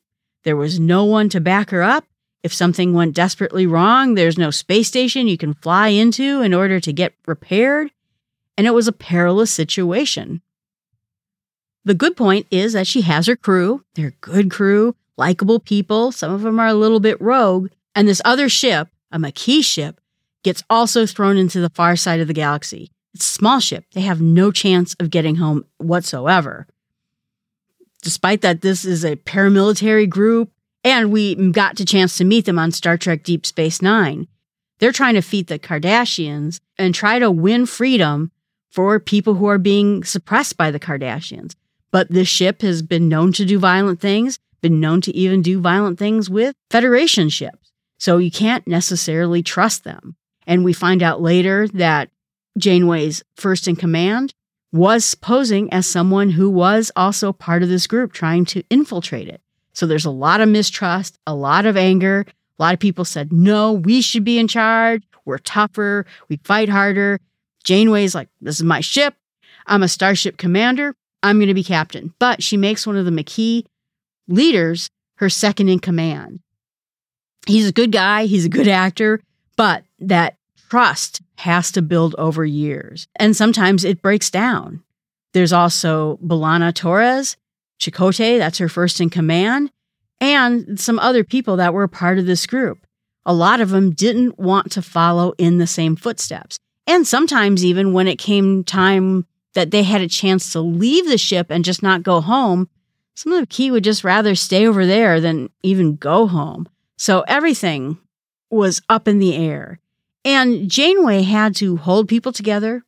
There 0.45 0.57
was 0.57 0.79
no 0.79 1.05
one 1.05 1.29
to 1.31 1.41
back 1.41 1.71
her 1.71 1.83
up. 1.83 2.05
If 2.43 2.53
something 2.53 2.93
went 2.93 3.15
desperately 3.15 3.67
wrong, 3.67 4.15
there's 4.15 4.39
no 4.39 4.51
space 4.51 4.89
station 4.89 5.29
you 5.29 5.39
can 5.39 5.55
fly 5.55 5.89
into 5.89 6.43
in 6.43 6.53
order 6.53 6.81
to 6.81 6.93
get 6.93 7.15
repaired. 7.27 7.91
And 8.57 8.67
it 8.67 8.75
was 8.75 8.89
a 8.89 8.93
perilous 8.93 9.51
situation. 9.51 10.43
The 11.85 11.95
good 11.95 12.17
point 12.17 12.47
is 12.51 12.75
that 12.75 12.87
she 12.87 13.01
has 13.03 13.27
her 13.27 13.37
crew. 13.37 13.85
They're 13.95 14.15
good 14.21 14.51
crew, 14.51 14.95
likable 15.17 15.59
people. 15.59 16.13
Some 16.13 16.33
of 16.33 16.43
them 16.43 16.61
are 16.61 16.69
a 16.69 16.75
little 16.75 17.01
bit 17.01 17.21
rogue. 17.21 17.71
And 17.95 18.07
this 18.07 18.23
other 18.25 18.49
ship, 18.49 18.89
a 19.11 19.19
Maquis 19.19 19.65
ship, 19.65 20.01
gets 20.45 20.63
also 20.71 21.07
thrown 21.07 21.37
into 21.37 21.61
the 21.61 21.71
far 21.71 21.97
side 21.97 22.21
of 22.21 22.29
the 22.29 22.35
galaxy. 22.35 22.91
It's 23.15 23.29
a 23.29 23.33
small 23.33 23.61
ship. 23.61 23.85
They 23.93 24.01
have 24.03 24.21
no 24.21 24.51
chance 24.51 24.95
of 25.01 25.11
getting 25.11 25.37
home 25.37 25.65
whatsoever. 25.79 26.67
Despite 28.03 28.41
that, 28.41 28.63
this 28.63 28.85
is 28.85 29.05
a 29.05 29.17
paramilitary 29.17 30.09
group, 30.09 30.51
and 30.83 31.13
we 31.13 31.35
got 31.53 31.79
a 31.79 31.85
chance 31.85 32.17
to 32.17 32.25
meet 32.25 32.47
them 32.47 32.59
on 32.59 32.73
Star 32.73 32.97
Trek 32.97 33.23
Deep 33.23 33.47
Space 33.47 33.83
Nine. 33.83 34.27
They're 34.79 34.93
trying 34.93 35.15
to 35.15 35.21
defeat 35.21 35.47
the 35.47 35.59
Cardassians 35.59 36.59
and 36.79 36.95
try 36.95 37.19
to 37.21 37.31
win 37.31 37.67
freedom 37.67 38.33
for 38.71 38.99
people 38.99 39.35
who 39.35 39.47
are 39.47 39.59
being 39.59 40.03
suppressed 40.03 40.57
by 40.57 40.71
the 40.71 40.81
Cardassians. 40.81 41.55
But 41.93 42.11
this 42.11 42.27
ship 42.27 42.63
has 42.63 42.83
been 42.83 43.09
known 43.09 43.33
to 43.35 43.45
do 43.45 43.59
violent 43.59 44.01
things, 44.01 44.39
been 44.63 44.81
known 44.81 45.01
to 45.03 45.15
even 45.15 45.43
do 45.43 45.61
violent 45.61 45.99
things 45.99 46.29
with 46.29 46.57
Federation 46.71 47.29
ships. 47.29 47.71
So 47.99 48.19
you 48.19 48.31
can't 48.31 48.67
necessarily 48.67 49.43
trust 49.43 49.85
them. 49.85 50.17
And 50.47 50.65
we 50.65 50.73
find 50.73 51.03
out 51.03 51.23
later 51.23 51.69
that 51.69 52.11
Janeway's 52.59 53.23
first 53.37 53.69
in 53.69 53.77
command 53.77 54.35
was 54.73 55.15
posing 55.15 55.73
as 55.73 55.87
someone 55.87 56.31
who 56.31 56.49
was 56.49 56.91
also 56.97 57.33
part 57.33 57.63
of 57.63 57.69
this 57.69 57.87
group 57.87 58.13
trying 58.13 58.45
to 58.47 58.65
infiltrate 58.71 59.29
it. 59.29 59.41
So 59.75 59.87
there's 59.87 60.07
a 60.07 60.11
lot 60.11 60.41
of 60.41 60.49
mistrust, 60.49 61.19
a 61.27 61.35
lot 61.35 61.67
of 61.67 61.77
anger. 61.77 62.27
A 62.59 62.63
lot 62.63 62.75
of 62.75 62.81
people 62.81 63.05
said, 63.05 63.33
no, 63.33 63.73
we 63.73 64.01
should 64.01 64.25
be 64.25 64.39
in 64.39 64.49
charge. 64.49 65.03
We're 65.25 65.39
tougher. 65.39 66.07
We 66.29 66.39
fight 66.45 66.69
harder. 66.69 67.21
Janeway's 67.65 68.15
like, 68.15 68.29
this 68.41 68.57
is 68.57 68.65
my 68.65 68.81
ship. 68.81 69.15
I'm 69.67 69.83
a 69.83 69.89
starship 69.89 70.37
commander. 70.37 70.97
I'm 71.23 71.39
going 71.39 71.49
to 71.49 71.55
be 71.55 71.65
captain. 71.65 72.15
But 72.19 72.43
she 72.43 72.57
makes 72.57 72.87
one 72.87 72.97
of 72.97 73.05
the 73.05 73.11
Maquis 73.11 73.65
leaders 74.29 74.89
her 75.17 75.29
second 75.29 75.69
in 75.69 75.79
command. 75.79 76.41
He's 77.47 77.69
a 77.69 77.73
good 77.73 77.93
guy, 77.93 78.27
he's 78.27 78.45
a 78.45 78.51
good 78.51 78.69
actor, 78.69 79.21
but 79.57 79.85
that 79.99 80.37
trust 80.71 81.23
has 81.37 81.73
to 81.73 81.83
build 81.83 82.15
over 82.17 82.45
years. 82.45 83.07
And 83.17 83.37
sometimes 83.37 83.85
it 83.85 84.03
breaks 84.03 84.31
down. 84.31 84.83
There's 85.33 85.53
also 85.53 86.19
B'Elanna 86.25 86.75
Torres, 86.75 87.37
Chakotay, 87.81 88.39
that's 88.39 88.59
her 88.59 88.69
first 88.69 89.01
in 89.01 89.11
command, 89.11 89.71
and 90.21 90.79
some 90.79 90.99
other 90.99 91.25
people 91.25 91.57
that 91.57 91.75
were 91.75 91.89
part 91.89 92.19
of 92.19 92.27
this 92.27 92.47
group. 92.47 92.87
A 93.25 93.35
lot 93.35 93.61
of 93.61 93.71
them 93.71 93.91
didn't 93.91 94.39
want 94.39 94.73
to 94.73 94.83
follow 94.83 95.33
in 95.39 95.59
the 95.59 95.67
same 95.67 95.97
footsteps. 95.97 96.59
And 96.87 97.07
sometimes, 97.07 97.65
even 97.65 97.93
when 97.93 98.09
it 98.09 98.19
came 98.19 98.65
time 98.65 99.27
that 99.55 99.71
they 99.71 99.83
had 99.83 100.01
a 100.01 100.09
chance 100.09 100.53
to 100.53 100.61
leave 100.61 101.07
the 101.07 101.19
ship 101.19 101.49
and 101.51 101.65
just 101.65 101.83
not 101.83 102.03
go 102.03 102.21
home, 102.21 102.69
some 103.15 103.33
of 103.33 103.41
the 103.41 103.47
key 103.47 103.71
would 103.71 103.85
just 103.85 104.05
rather 104.05 104.35
stay 104.35 104.67
over 104.67 104.87
there 104.87 105.21
than 105.21 105.51
even 105.63 105.97
go 105.97 106.27
home. 106.27 106.69
So 106.97 107.21
everything 107.23 107.99
was 108.51 108.81
up 108.89 109.09
in 109.09 109.19
the 109.19 109.37
air. 109.37 109.79
And 110.25 110.71
Janeway 110.71 111.23
had 111.23 111.57
to 111.57 111.77
hold 111.77 112.09
people 112.09 112.33
together, 112.33 112.85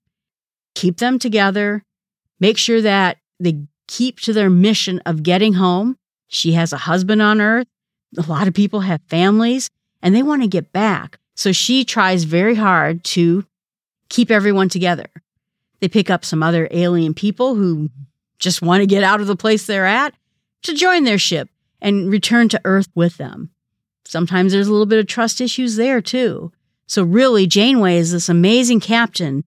keep 0.75 0.99
them 0.99 1.19
together, 1.19 1.83
make 2.39 2.57
sure 2.57 2.81
that 2.81 3.19
they 3.41 3.67
keep 3.89 4.21
to 4.21 4.33
their 4.33 4.51
mission 4.51 5.01
of 5.05 5.23
getting 5.23 5.55
home. 5.55 5.99
She 6.29 6.53
has 6.53 6.73
a 6.73 6.79
husband 6.79 7.21
on 7.21 7.41
Earth. 7.41 7.67
A 8.17 8.23
lot 8.23 8.47
of 8.47 8.55
people 8.55 8.81
have 8.81 9.01
families 9.09 9.69
and 10.01 10.15
they 10.15 10.23
want 10.23 10.43
to 10.43 10.49
get 10.49 10.73
back. 10.73 11.19
So 11.35 11.51
she 11.51 11.85
tries 11.85 12.25
very 12.25 12.55
hard 12.55 13.03
to 13.05 13.45
keep 14.09 14.31
everyone 14.31 14.69
together. 14.69 15.07
They 15.81 15.89
pick 15.89 16.11
up 16.11 16.25
some 16.25 16.43
other 16.43 16.69
alien 16.71 17.15
people 17.15 17.55
who 17.55 17.91
just 18.39 18.63
want 18.63 18.81
to 18.81 18.87
get 18.87 19.03
out 19.03 19.21
of 19.21 19.27
the 19.27 19.37
place 19.37 19.67
they're 19.67 19.87
at 19.87 20.15
to 20.63 20.75
join 20.75 21.05
their 21.05 21.19
ship 21.19 21.49
and 21.81 22.11
return 22.11 22.49
to 22.49 22.61
Earth 22.65 22.89
with 22.95 23.17
them. 23.17 23.51
Sometimes 24.05 24.53
there's 24.53 24.69
a 24.69 24.73
little 24.73 24.87
bit 24.87 24.99
of 24.99 25.07
trust 25.07 25.41
issues 25.41 25.77
there 25.77 26.01
too. 26.01 26.53
So 26.87 27.03
really, 27.03 27.47
Janeway 27.47 27.97
is 27.97 28.13
this 28.13 28.29
amazing 28.29 28.81
captain 28.81 29.45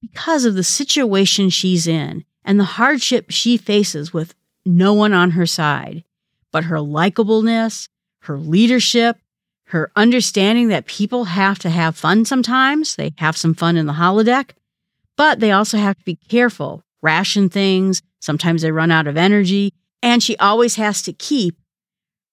because 0.00 0.44
of 0.44 0.54
the 0.54 0.64
situation 0.64 1.50
she's 1.50 1.86
in 1.86 2.24
and 2.44 2.58
the 2.58 2.64
hardship 2.64 3.26
she 3.30 3.56
faces 3.56 4.12
with 4.12 4.34
no 4.64 4.94
one 4.94 5.12
on 5.12 5.32
her 5.32 5.46
side. 5.46 6.04
But 6.52 6.64
her 6.64 6.76
likableness, 6.76 7.88
her 8.20 8.38
leadership, 8.38 9.18
her 9.64 9.90
understanding 9.96 10.68
that 10.68 10.86
people 10.86 11.24
have 11.24 11.58
to 11.60 11.70
have 11.70 11.96
fun 11.96 12.24
sometimes, 12.24 12.96
they 12.96 13.12
have 13.18 13.36
some 13.36 13.54
fun 13.54 13.76
in 13.76 13.86
the 13.86 13.94
holodeck, 13.94 14.50
but 15.16 15.40
they 15.40 15.50
also 15.50 15.78
have 15.78 15.96
to 15.98 16.04
be 16.04 16.16
careful, 16.16 16.84
ration 17.02 17.48
things. 17.48 18.02
Sometimes 18.20 18.62
they 18.62 18.72
run 18.72 18.90
out 18.90 19.06
of 19.06 19.16
energy. 19.16 19.72
And 20.02 20.22
she 20.22 20.36
always 20.36 20.76
has 20.76 21.02
to 21.02 21.12
keep 21.12 21.56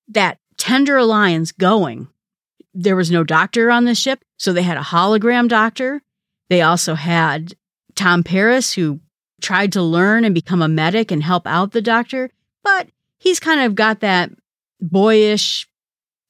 that 0.09 0.37
tender 0.57 0.97
alliance 0.97 1.51
going. 1.51 2.07
There 2.73 2.95
was 2.95 3.11
no 3.11 3.23
doctor 3.23 3.71
on 3.71 3.85
the 3.85 3.95
ship, 3.95 4.23
so 4.37 4.51
they 4.51 4.63
had 4.63 4.77
a 4.77 4.81
hologram 4.81 5.47
doctor. 5.47 6.01
They 6.49 6.61
also 6.61 6.95
had 6.95 7.55
Tom 7.95 8.23
Paris, 8.23 8.73
who 8.73 8.99
tried 9.41 9.71
to 9.73 9.81
learn 9.81 10.23
and 10.25 10.33
become 10.33 10.61
a 10.61 10.67
medic 10.67 11.11
and 11.11 11.21
help 11.21 11.45
out 11.45 11.71
the 11.71 11.81
doctor, 11.81 12.29
but 12.63 12.87
he's 13.17 13.39
kind 13.39 13.61
of 13.61 13.75
got 13.75 13.99
that 13.99 14.31
boyish, 14.81 15.67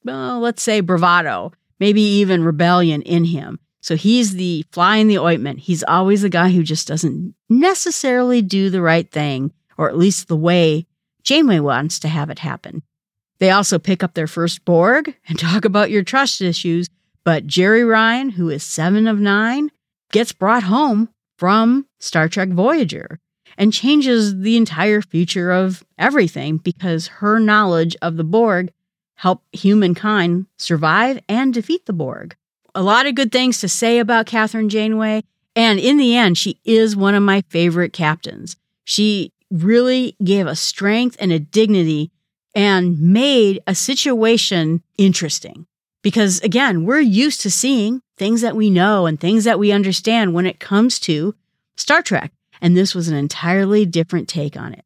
well, 0.04 0.40
let's 0.40 0.62
say 0.62 0.80
bravado, 0.80 1.52
maybe 1.80 2.00
even 2.00 2.44
rebellion 2.44 3.02
in 3.02 3.24
him. 3.24 3.58
So 3.84 3.96
he's 3.96 4.36
the 4.36 4.64
fly 4.72 4.96
in 4.96 5.08
the 5.08 5.18
ointment. 5.18 5.58
He's 5.58 5.82
always 5.82 6.22
the 6.22 6.30
guy 6.30 6.48
who 6.48 6.62
just 6.62 6.88
doesn't 6.88 7.34
necessarily 7.50 8.40
do 8.40 8.70
the 8.70 8.80
right 8.80 9.10
thing, 9.10 9.52
or 9.76 9.90
at 9.90 9.98
least 9.98 10.26
the 10.26 10.38
way 10.38 10.86
Janeway 11.22 11.58
wants 11.58 11.98
to 11.98 12.08
have 12.08 12.30
it 12.30 12.38
happen. 12.38 12.82
They 13.40 13.50
also 13.50 13.78
pick 13.78 14.02
up 14.02 14.14
their 14.14 14.26
first 14.26 14.64
Borg 14.64 15.14
and 15.28 15.38
talk 15.38 15.66
about 15.66 15.90
your 15.90 16.02
trust 16.02 16.40
issues, 16.40 16.88
but 17.24 17.46
Jeri 17.46 17.86
Ryan, 17.86 18.30
who 18.30 18.48
is 18.48 18.62
seven 18.62 19.06
of 19.06 19.20
nine, 19.20 19.70
gets 20.12 20.32
brought 20.32 20.62
home 20.62 21.10
from 21.36 21.86
Star 21.98 22.26
Trek 22.26 22.48
Voyager 22.48 23.20
and 23.58 23.70
changes 23.70 24.40
the 24.40 24.56
entire 24.56 25.02
future 25.02 25.50
of 25.50 25.84
everything 25.98 26.56
because 26.56 27.08
her 27.08 27.38
knowledge 27.38 27.96
of 28.00 28.16
the 28.16 28.24
Borg 28.24 28.72
helped 29.16 29.54
humankind 29.54 30.46
survive 30.56 31.20
and 31.28 31.52
defeat 31.52 31.84
the 31.84 31.92
Borg 31.92 32.34
a 32.74 32.82
lot 32.82 33.06
of 33.06 33.14
good 33.14 33.32
things 33.32 33.60
to 33.60 33.68
say 33.68 33.98
about 33.98 34.26
Kathryn 34.26 34.68
Janeway. 34.68 35.22
And 35.56 35.78
in 35.78 35.98
the 35.98 36.16
end, 36.16 36.36
she 36.36 36.58
is 36.64 36.96
one 36.96 37.14
of 37.14 37.22
my 37.22 37.42
favorite 37.48 37.92
captains. 37.92 38.56
She 38.84 39.32
really 39.50 40.16
gave 40.22 40.46
a 40.46 40.56
strength 40.56 41.16
and 41.20 41.32
a 41.32 41.38
dignity 41.38 42.10
and 42.54 42.98
made 43.00 43.62
a 43.66 43.74
situation 43.74 44.82
interesting. 44.98 45.66
Because 46.02 46.40
again, 46.40 46.84
we're 46.84 47.00
used 47.00 47.40
to 47.42 47.50
seeing 47.50 48.00
things 48.16 48.40
that 48.42 48.56
we 48.56 48.68
know 48.68 49.06
and 49.06 49.18
things 49.18 49.44
that 49.44 49.58
we 49.58 49.72
understand 49.72 50.34
when 50.34 50.46
it 50.46 50.60
comes 50.60 50.98
to 51.00 51.34
Star 51.76 52.02
Trek. 52.02 52.32
And 52.60 52.76
this 52.76 52.94
was 52.94 53.08
an 53.08 53.16
entirely 53.16 53.86
different 53.86 54.28
take 54.28 54.56
on 54.56 54.72
it. 54.72 54.84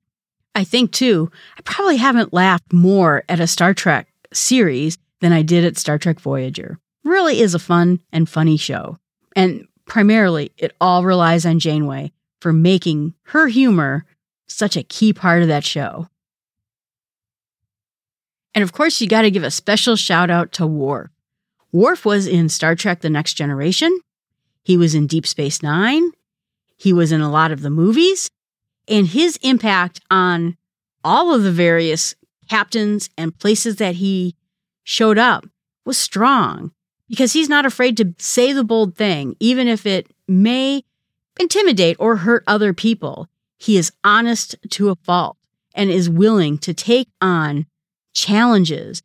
I 0.55 0.65
think 0.65 0.93
too, 0.93 1.31
I 1.57 1.63
probably 1.63 1.97
haven't 1.97 2.33
laughed 2.33 2.73
more 2.73 3.25
at 3.29 3.41
a 3.41 3.47
Star 3.47 3.75
Trek 3.75 4.09
series 4.33 4.99
than 5.21 5.33
I 5.33 5.43
did 5.43 5.65
at 5.65 5.77
Star 5.77 5.99
Trek 5.99 6.21
Voyager 6.21 6.79
really 7.09 7.41
is 7.41 7.55
a 7.55 7.59
fun 7.59 8.01
and 8.13 8.29
funny 8.29 8.57
show. 8.57 8.99
And 9.35 9.67
primarily, 9.87 10.53
it 10.57 10.75
all 10.81 11.05
relies 11.05 11.45
on 11.47 11.59
Janeway 11.59 12.13
for 12.41 12.53
making 12.53 13.15
her 13.23 13.49
humor 13.49 14.05
such 14.47 14.77
a 14.77 14.83
key 14.83 15.13
part 15.13 15.43
of 15.43 15.49
that 15.49 15.65
show. 15.65 16.09
And 18.55 18.63
of 18.63 18.73
course, 18.73 19.01
you 19.01 19.09
got 19.09 19.23
to 19.23 19.31
give 19.31 19.45
a 19.45 19.51
special 19.51 19.97
shout 19.97 20.31
out 20.31 20.53
to 20.53 20.67
Worf. 20.67 21.11
Worf 21.73 22.05
was 22.05 22.27
in 22.27 22.49
Star 22.49 22.75
Trek 22.75 23.01
The 23.01 23.11
Next 23.11 23.35
Generation. 23.35 24.01
He 24.63 24.77
was 24.77 24.95
in 24.95 25.07
Deep 25.07 25.27
Space 25.27 25.63
Nine. 25.63 26.11
He 26.77 26.93
was 26.93 27.13
in 27.13 27.21
a 27.21 27.31
lot 27.31 27.53
of 27.53 27.61
the 27.61 27.71
movies. 27.71 28.31
And 28.89 29.07
his 29.07 29.39
impact 29.43 30.01
on 30.11 30.57
all 31.05 31.35
of 31.35 31.43
the 31.43 31.53
various 31.53 32.15
captains 32.49 33.11
and 33.19 33.39
places 33.39 33.77
that 33.77 33.97
he 33.97 34.35
showed 34.83 35.19
up 35.19 35.45
was 35.85 35.99
strong 35.99 36.73
because 37.09 37.33
he's 37.33 37.49
not 37.49 37.67
afraid 37.67 37.97
to 37.97 38.15
say 38.19 38.53
the 38.53 38.65
bold 38.65 38.97
thing, 38.97 39.37
even 39.41 39.69
if 39.69 39.87
it 39.87 40.09
may 40.27 40.85
intimidate 41.41 41.97
or 41.99 42.17
hurt 42.17 42.45
other 42.47 42.73
people. 42.73 43.29
He 43.57 43.77
is 43.77 43.93
honest 44.05 44.57
to 44.71 44.91
a 44.91 44.97
fault 44.97 45.37
and 45.75 45.91
is 45.91 46.09
willing 46.09 46.59
to 46.59 46.75
take 46.75 47.09
on 47.21 47.67
challenges, 48.15 49.03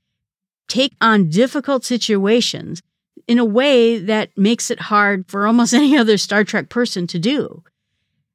take 0.68 0.94
on 1.02 1.30
difficult 1.30 1.86
situations 1.86 2.82
in 3.28 3.40
a 3.40 3.46
way 3.46 3.98
that 3.98 4.38
makes 4.38 4.70
it 4.70 4.80
hard 4.80 5.26
for 5.28 5.48
almost 5.48 5.74
any 5.74 5.98
other 5.98 6.18
Star 6.18 6.44
Trek 6.44 6.70
person 6.70 7.08
to 7.08 7.20
do. 7.20 7.64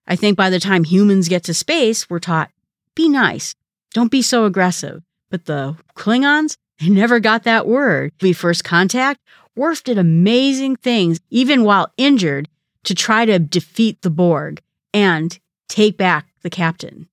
I 0.06 0.16
think 0.16 0.36
by 0.36 0.48
the 0.48 0.60
time 0.60 0.84
humans 0.84 1.28
get 1.28 1.44
to 1.44 1.54
space, 1.54 2.08
we're 2.08 2.18
taught 2.18 2.50
be 2.94 3.08
nice, 3.08 3.54
don't 3.92 4.10
be 4.10 4.22
so 4.22 4.44
aggressive. 4.44 5.02
But 5.30 5.44
the 5.44 5.76
Klingons, 5.94 6.56
they 6.80 6.88
never 6.88 7.20
got 7.20 7.44
that 7.44 7.66
word. 7.66 8.12
We 8.22 8.32
first 8.32 8.64
contact 8.64 9.20
Worf 9.58 9.82
did 9.82 9.98
amazing 9.98 10.76
things, 10.76 11.18
even 11.30 11.64
while 11.64 11.92
injured, 11.96 12.48
to 12.84 12.94
try 12.94 13.24
to 13.24 13.40
defeat 13.40 14.02
the 14.02 14.08
Borg 14.08 14.62
and 14.94 15.36
take 15.68 15.98
back 15.98 16.28
the 16.42 16.48
captain. 16.48 17.08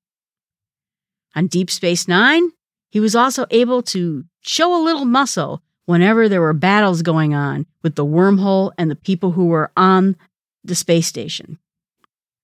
On 1.36 1.48
Deep 1.48 1.72
Space 1.72 2.08
Nine, 2.08 2.52
he 2.92 3.00
was 3.00 3.16
also 3.16 3.48
able 3.50 3.82
to 3.82 4.26
show 4.42 4.80
a 4.80 4.86
little 4.86 5.06
muscle 5.06 5.64
whenever 5.86 6.30
there 6.30 6.40
were 6.40 6.54
battles 6.54 7.02
going 7.02 7.34
on 7.34 7.66
with 7.82 7.96
the 7.96 8.06
wormhole 8.06 8.72
and 8.78 8.92
the 8.92 8.96
people 8.96 9.32
who 9.32 9.48
were 9.48 9.72
on 9.76 10.16
the 10.64 10.76
space 10.76 11.08
station. 11.08 11.58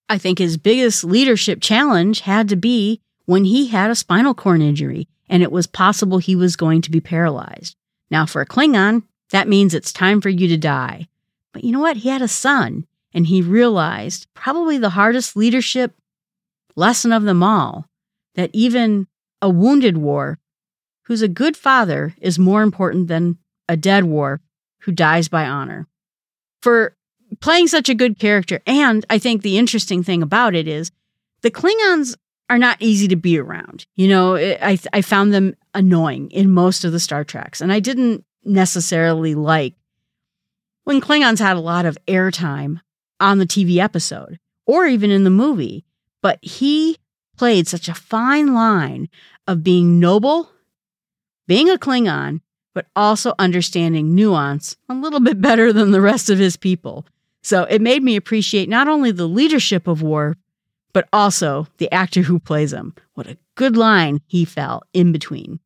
I 0.10 0.18
think 0.18 0.40
his 0.40 0.58
biggest 0.58 1.04
leadership 1.04 1.62
challenge 1.62 2.22
had 2.22 2.50
to 2.50 2.56
be 2.56 3.02
when 3.26 3.46
he 3.46 3.68
had 3.68 3.92
a 3.92 3.96
spinal 3.96 4.34
cord 4.34 4.62
injury 4.62 5.08
and 5.30 5.44
it 5.44 5.52
was 5.52 5.68
possible 5.68 6.18
he 6.18 6.36
was 6.36 6.56
going 6.56 6.82
to 6.82 6.92
be 6.92 7.00
paralyzed. 7.00 7.76
Now, 8.10 8.26
for 8.26 8.42
a 8.42 8.46
Klingon, 8.46 9.04
that 9.32 9.48
means 9.48 9.74
it's 9.74 9.92
time 9.92 10.22
for 10.22 10.30
you 10.30 10.48
to 10.48 10.58
die. 10.58 11.08
But 11.54 11.64
you 11.64 11.72
know 11.72 11.80
what? 11.80 11.98
He 11.98 12.10
had 12.10 12.22
a 12.22 12.28
son, 12.28 12.86
and 13.14 13.28
he 13.28 13.42
realized 13.42 14.28
probably 14.34 14.78
the 14.78 14.92
hardest 14.92 15.36
leadership 15.36 15.94
lesson 16.76 17.12
of 17.12 17.24
them 17.24 17.44
all 17.44 17.88
that 18.36 18.50
even 18.54 19.08
a 19.42 19.50
wounded 19.50 19.98
Worf 19.98 20.38
who's 21.04 21.22
a 21.22 21.28
good 21.28 21.58
father, 21.58 22.16
is 22.22 22.40
more 22.40 22.62
important 22.62 23.10
than 23.10 23.38
a 23.68 23.76
dead 23.76 24.06
Worf 24.06 24.40
who 24.84 24.94
dies 24.94 25.28
by 25.28 25.46
honor. 25.46 25.88
For 26.62 26.96
playing 27.42 27.68
such 27.68 27.90
a 27.90 27.96
good 27.96 28.18
character, 28.18 28.62
and 28.66 29.06
I 29.10 29.20
think 29.20 29.42
the 29.42 29.58
interesting 29.58 30.04
thing 30.04 30.24
about 30.24 30.56
it 30.56 30.70
is 30.70 30.90
the 31.42 31.52
Klingons 31.52 32.16
are 32.50 32.58
not 32.58 32.78
easy 32.80 33.10
to 33.10 33.18
be 33.18 33.38
around. 33.38 33.86
You 33.96 34.08
know, 34.08 34.38
I, 34.38 34.80
I 34.94 35.02
found 35.02 35.34
them 35.34 35.56
annoying 35.74 36.32
in 36.32 36.50
most 36.50 36.86
of 36.86 36.94
the 36.94 37.00
Star 37.00 37.26
Treks, 37.26 37.60
and 37.60 37.74
I 37.74 37.82
didn't 37.82 38.24
necessarily 38.44 39.36
like 39.36 39.76
when 40.84 41.02
Klingons 41.02 41.40
had 41.40 41.58
a 41.58 41.62
lot 41.62 41.86
of 41.86 41.98
airtime 42.08 42.80
on 43.20 43.38
the 43.38 43.46
TV 43.46 43.78
episode 43.78 44.40
or 44.66 44.86
even 44.86 45.12
in 45.12 45.24
the 45.24 45.30
movie. 45.30 45.86
But 46.22 46.40
he 46.44 46.98
played 47.38 47.68
such 47.68 47.88
a 47.88 47.94
fine 47.94 48.54
line 48.54 49.10
of 49.48 49.64
being 49.64 50.00
noble, 50.00 50.52
being 51.48 51.70
a 51.70 51.78
Klingon, 51.78 52.42
but 52.74 52.88
also 52.96 53.34
understanding 53.40 54.16
nuance 54.16 54.78
a 54.88 54.94
little 54.94 55.20
bit 55.20 55.42
better 55.42 55.74
than 55.74 55.92
the 55.92 56.02
rest 56.02 56.30
of 56.30 56.38
his 56.38 56.58
people. 56.58 57.06
So 57.42 57.64
it 57.64 57.82
made 57.82 58.04
me 58.04 58.16
appreciate 58.16 58.70
not 58.70 58.88
only 58.88 59.12
the 59.12 59.28
leadership 59.28 59.88
of 59.88 60.02
Worf, 60.02 60.38
but 60.94 61.08
also 61.12 61.68
the 61.78 61.92
actor 61.92 62.22
who 62.22 62.40
plays 62.40 62.74
him. 62.74 62.94
What 63.14 63.28
a 63.28 63.38
good 63.56 63.76
line 63.76 64.22
he 64.28 64.46
fell 64.46 64.84
in 64.94 65.12
between. 65.12 65.60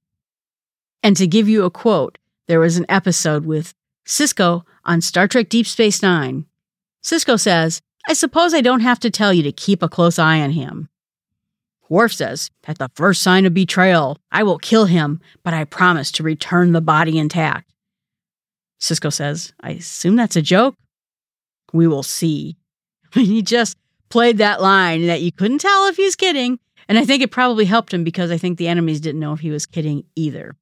And 1.04 1.18
to 1.18 1.28
give 1.28 1.50
you 1.50 1.66
a 1.66 1.72
quote, 1.72 2.18
there 2.48 2.60
was 2.60 2.78
an 2.78 2.86
episode 2.90 3.46
with 3.46 3.74
Sisko 4.06 4.64
on 4.84 5.02
Star 5.02 5.28
Trek 5.28 5.50
Deep 5.50 5.68
Space 5.68 6.02
Nine. 6.02 6.46
Sisko 7.04 7.40
says, 7.40 7.82
I 8.08 8.14
suppose 8.14 8.54
I 8.54 8.62
don't 8.62 8.82
have 8.82 9.00
to 9.00 9.10
tell 9.10 9.34
you 9.34 9.44
to 9.44 9.52
keep 9.52 9.82
a 9.82 9.90
close 9.90 10.20
eye 10.20 10.42
on 10.42 10.52
him. 10.52 10.90
Worf 11.90 12.14
says, 12.14 12.50
At 12.66 12.78
the 12.78 12.90
first 12.96 13.22
sign 13.22 13.46
of 13.46 13.54
betrayal, 13.54 14.18
I 14.32 14.44
will 14.44 14.58
kill 14.58 14.86
him, 14.86 15.22
but 15.44 15.54
I 15.54 15.66
promise 15.66 16.12
to 16.14 16.24
return 16.24 16.72
the 16.72 16.82
body 16.82 17.18
intact. 17.18 17.72
Sisko 18.80 19.12
says, 19.12 19.54
I 19.62 19.72
assume 19.72 20.16
that's 20.16 20.36
a 20.36 20.42
joke? 20.42 20.76
We 21.74 21.88
will 21.88 22.04
see. 22.04 22.58
he 23.14 23.42
just 23.42 23.78
played 24.10 24.38
that 24.38 24.62
line 24.62 25.08
that 25.08 25.22
you 25.22 25.32
couldn't 25.32 25.60
tell 25.60 25.88
if 25.88 25.96
he's 25.96 26.16
kidding, 26.16 26.60
And 26.88 26.98
I 27.00 27.06
think 27.06 27.24
it 27.24 27.32
probably 27.32 27.66
helped 27.66 27.94
him 27.94 28.04
because 28.04 28.30
I 28.30 28.38
think 28.38 28.58
the 28.58 28.68
enemies 28.68 29.02
didn't 29.02 29.22
know 29.22 29.34
if 29.34 29.40
he 29.40 29.50
was 29.50 29.66
kidding 29.66 30.04
either. 30.16 30.56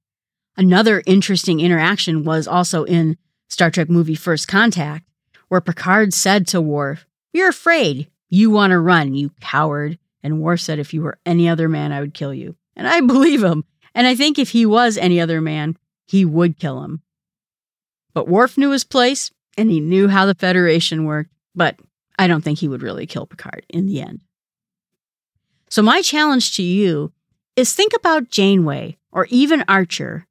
Another 0.56 1.02
interesting 1.06 1.60
interaction 1.60 2.24
was 2.24 2.48
also 2.48 2.84
in 2.84 3.18
Star 3.50 3.72
Trek 3.72 3.90
movie 3.90 4.16
First 4.16 4.48
Contact, 4.48 5.06
where 5.48 5.62
Picard 5.62 6.14
said 6.14 6.48
to 6.48 6.62
Worf, 6.62 7.06
You're 7.32 7.50
afraid. 7.50 8.08
You 8.30 8.50
want 8.50 8.72
to 8.72 8.80
run, 8.80 9.14
you 9.14 9.32
coward. 9.42 10.00
And 10.24 10.42
Worf 10.42 10.62
said, 10.62 10.80
If 10.80 10.94
you 10.94 11.02
were 11.02 11.20
any 11.26 11.50
other 11.50 11.70
man, 11.70 11.92
I 11.92 12.00
would 12.00 12.14
kill 12.14 12.34
you. 12.34 12.56
And 12.76 12.88
I 12.88 13.02
believe 13.02 13.44
him. 13.44 13.64
And 13.96 14.08
I 14.08 14.16
think 14.16 14.40
if 14.40 14.50
he 14.50 14.66
was 14.66 14.98
any 14.98 15.20
other 15.20 15.42
man, 15.42 15.78
he 16.06 16.26
would 16.26 16.60
kill 16.60 16.84
him. 16.84 17.02
But 18.14 18.28
Worf 18.28 18.58
knew 18.58 18.72
his 18.72 18.84
place 18.84 19.32
and 19.58 19.70
he 19.70 19.80
knew 19.80 20.08
how 20.08 20.26
the 20.26 20.36
Federation 20.36 21.06
worked, 21.06 21.32
but 21.56 21.78
I 22.18 22.28
don't 22.28 22.44
think 22.44 22.60
he 22.60 22.68
would 22.68 22.82
really 22.82 23.06
kill 23.06 23.26
Picard 23.26 23.66
in 23.70 23.86
the 23.88 24.02
end. 24.02 24.22
So, 25.70 25.82
my 25.82 26.02
challenge 26.02 26.56
to 26.58 26.64
you 26.64 27.12
is 27.56 27.74
think 27.74 27.94
about 27.96 28.30
Janeway 28.30 28.98
or 29.12 29.26
even 29.30 29.64
Archer. 29.68 30.28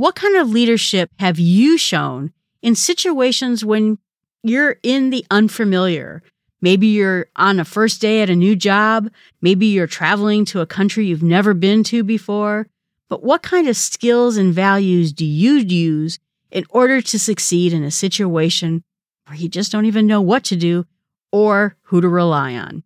What 0.00 0.14
kind 0.14 0.36
of 0.36 0.48
leadership 0.48 1.10
have 1.18 1.38
you 1.38 1.76
shown 1.76 2.32
in 2.62 2.74
situations 2.74 3.66
when 3.66 3.98
you're 4.42 4.78
in 4.82 5.10
the 5.10 5.26
unfamiliar? 5.30 6.22
Maybe 6.62 6.86
you're 6.86 7.26
on 7.36 7.60
a 7.60 7.66
first 7.66 8.00
day 8.00 8.22
at 8.22 8.30
a 8.30 8.34
new 8.34 8.56
job. 8.56 9.10
Maybe 9.42 9.66
you're 9.66 9.86
traveling 9.86 10.46
to 10.46 10.62
a 10.62 10.66
country 10.66 11.04
you've 11.04 11.22
never 11.22 11.52
been 11.52 11.84
to 11.84 12.02
before. 12.02 12.66
But 13.10 13.22
what 13.22 13.42
kind 13.42 13.68
of 13.68 13.76
skills 13.76 14.38
and 14.38 14.54
values 14.54 15.12
do 15.12 15.26
you 15.26 15.56
use 15.56 16.18
in 16.50 16.64
order 16.70 17.02
to 17.02 17.18
succeed 17.18 17.74
in 17.74 17.84
a 17.84 17.90
situation 17.90 18.82
where 19.26 19.36
you 19.36 19.50
just 19.50 19.70
don't 19.70 19.84
even 19.84 20.06
know 20.06 20.22
what 20.22 20.44
to 20.44 20.56
do 20.56 20.86
or 21.30 21.76
who 21.82 22.00
to 22.00 22.08
rely 22.08 22.54
on? 22.54 22.84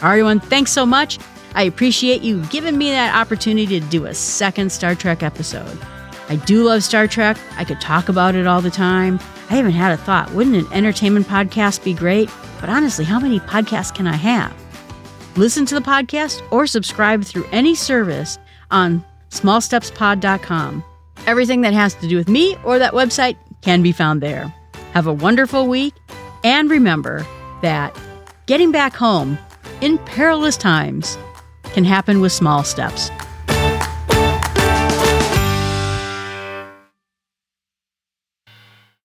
Everyone, 0.00 0.40
thanks 0.40 0.72
so 0.72 0.86
much. 0.86 1.18
I 1.54 1.64
appreciate 1.64 2.22
you 2.22 2.42
giving 2.46 2.78
me 2.78 2.88
that 2.88 3.14
opportunity 3.14 3.78
to 3.78 3.86
do 3.88 4.06
a 4.06 4.14
second 4.14 4.72
Star 4.72 4.94
Trek 4.94 5.22
episode. 5.22 5.78
I 6.28 6.36
do 6.36 6.64
love 6.64 6.82
Star 6.82 7.06
Trek. 7.06 7.36
I 7.56 7.64
could 7.64 7.80
talk 7.80 8.08
about 8.08 8.34
it 8.34 8.46
all 8.46 8.60
the 8.60 8.70
time. 8.70 9.18
I 9.50 9.56
haven't 9.56 9.72
had 9.72 9.92
a 9.92 9.96
thought. 9.96 10.32
Wouldn't 10.32 10.56
an 10.56 10.72
entertainment 10.72 11.26
podcast 11.26 11.84
be 11.84 11.92
great? 11.92 12.30
But 12.60 12.70
honestly, 12.70 13.04
how 13.04 13.20
many 13.20 13.40
podcasts 13.40 13.94
can 13.94 14.06
I 14.06 14.14
have? 14.14 14.54
Listen 15.36 15.66
to 15.66 15.74
the 15.74 15.80
podcast 15.80 16.42
or 16.50 16.66
subscribe 16.66 17.24
through 17.24 17.46
any 17.52 17.74
service 17.74 18.38
on 18.70 19.04
smallstepspod.com. 19.30 20.84
Everything 21.26 21.60
that 21.62 21.72
has 21.72 21.94
to 21.94 22.08
do 22.08 22.16
with 22.16 22.28
me 22.28 22.56
or 22.64 22.78
that 22.78 22.92
website 22.92 23.36
can 23.62 23.82
be 23.82 23.92
found 23.92 24.20
there. 24.20 24.52
Have 24.92 25.06
a 25.06 25.12
wonderful 25.12 25.66
week, 25.66 25.94
and 26.44 26.70
remember 26.70 27.26
that 27.62 27.96
getting 28.46 28.72
back 28.72 28.94
home 28.94 29.38
in 29.80 29.98
perilous 29.98 30.56
times 30.56 31.16
can 31.72 31.84
happen 31.84 32.20
with 32.20 32.32
small 32.32 32.62
steps. 32.64 33.10